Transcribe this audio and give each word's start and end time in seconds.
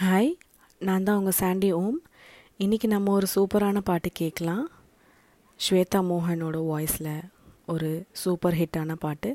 Hi 0.00 0.28
நான் 0.80 1.04
தான் 1.06 1.16
உங்கள் 1.20 1.36
சாண்டி 1.38 1.68
ஓம். 1.78 1.96
இன்றைக்கி 2.64 2.86
நம்ம 2.92 3.12
ஒரு 3.12 3.26
சூப்பரான 3.32 3.78
பாட்டு 3.88 4.08
கேட்கலாம். 4.18 4.66
ஸ்வேதா 5.60 6.00
மோகனோட 6.08 6.58
வாய்ஸில் 6.68 7.08
ஒரு 7.72 7.88
சூப்பர் 8.20 8.56
ஹிட்டான 8.58 8.94
பாட்டு. 9.04 9.30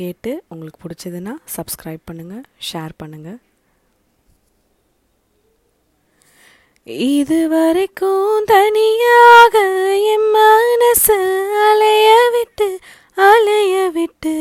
கேட்டு 0.00 0.32
உங்களுக்கு 0.48 0.82
பிடிச்சதுன்னா 0.84 1.34
சப்ஸ்கிரைப் 1.54 2.04
பண்ணுங்கள் 2.10 2.44
ஷேர் 2.68 2.94
பண்ணுங்கள் 3.02 3.40
இதுவரைக்கும் 7.08 8.46
தனியாக 8.52 9.56
என் 10.14 10.30
மனசு 10.38 11.18
அலைய 11.66 12.14
விட்டு 12.36 12.70
அலைய 13.30 13.74
விட்டு 13.98 14.36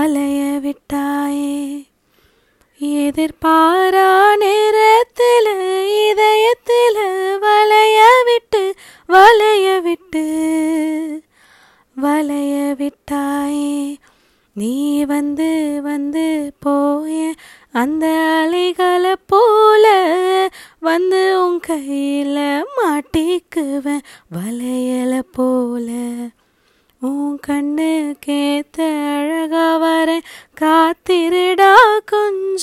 அலைய 0.00 0.42
விட்டாயே. 0.66 1.56
எதிர்பாரா 2.82 4.36
நேரத்தில் 4.36 5.50
இதயத்தில் 6.10 7.00
வளைய 7.38 8.00
விட்டு 8.24 8.74
வளைய 9.06 9.80
விட்டு 9.80 10.24
வளைய 11.96 12.74
விட்டாயே 12.78 13.96
நீ 14.56 15.04
வந்து 15.04 15.80
வந்து 15.82 16.52
போய 16.58 17.34
அந்த 17.72 18.06
அலைகளை 18.42 19.14
போல 19.26 19.86
வந்து 20.80 21.46
உன் 21.46 21.60
கையில் 21.60 22.66
மாட்டிக்குவேன் 22.76 24.04
வளையல 24.34 25.22
போல. 25.32 25.88
உன் 27.02 27.38
கண்ணு 27.46 28.14
கேத்த 28.26 28.78
அழகா 29.14 29.76
வரேன் 29.76 30.26
காத்திருடா 30.60 31.71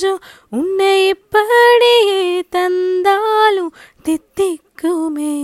கொஞ்சம் 0.00 0.20
உன்னை 0.50 1.08
இப்படியே 1.08 2.42
தந்தாலும் 2.48 3.72
தித்திக்குமே 4.04 5.34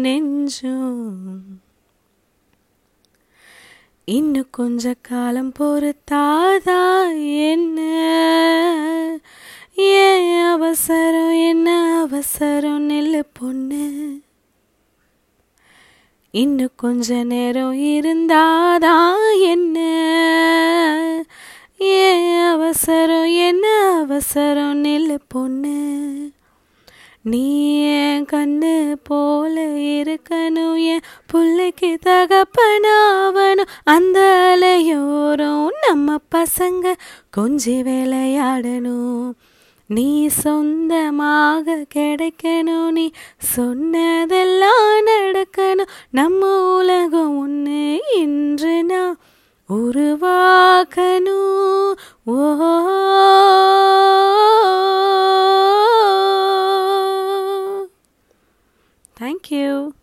நெஞ்சும். 0.00 1.16
இன்னும் 4.04 4.48
கொஞ்ச 4.50 4.94
காலம் 5.00 5.52
பொறுத்தாதா 5.58 7.08
என்ன? 7.48 7.80
ஏன் 9.74 10.44
அவசரம் 10.44 11.32
என்ன 11.32 12.00
அவசரம் 12.00 12.90
நெல்லு 12.90 13.22
பொண்ணு? 13.32 14.20
இன்னும் 16.30 16.76
கொஞ்ச 16.76 17.22
நேரம் 17.22 17.74
இருந்தாதான் 17.74 19.40
என்ன? 19.40 19.76
ஏன் 21.78 22.40
அவசரம் 22.40 23.26
என்ன 23.26 23.98
அவசரம் 24.00 24.84
நெல்லு 24.84 25.18
பொண்ணு? 25.28 26.30
நீ 27.22 27.80
என் 27.80 28.24
கண்ணு 28.24 28.96
போல 29.02 29.60
இருக்கணும் 29.76 30.84
என் 30.84 31.00
பிள்ளைக்கு 31.26 31.98
தகப்பனாவணும். 32.06 33.68
அந்த 33.84 34.20
அலையோரம் 34.56 35.66
நம்ம 35.88 36.14
பசங்க 36.34 36.94
கொஞ்சி 37.36 37.82
விளையாடணும். 37.82 39.32
நீ 39.86 40.26
சொந்தமாக 40.26 41.86
கிடைக்கணும் 41.94 42.90
நீ 42.90 43.10
சொன்னதெல்லாம் 43.38 45.06
நடக்கணும். 45.06 45.88
நம்ம 46.10 46.76
உலகம் 46.76 47.38
ஒன்று 47.38 48.02
இன்று 48.16 48.84
நான் 48.84 49.18
உருவா 49.68 50.67
Thank 59.18 59.50
you. 59.50 59.96